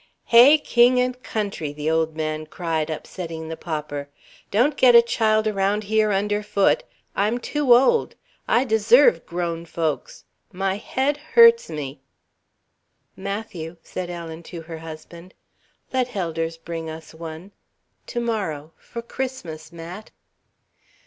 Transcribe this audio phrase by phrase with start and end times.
[0.25, 4.09] "Hey, king and country!" the old man cried, upsetting the popper.
[4.49, 6.83] "Don't get a child around here underfoot.
[7.15, 8.15] I'm too old.
[8.47, 10.25] I deserve grown folks.
[10.51, 11.99] My head hurts me"
[13.15, 15.35] "Matthew," said Ellen to her husband,
[15.93, 17.51] "let Helders bring us one.
[18.07, 20.09] To morrow for Christmas, Mat!"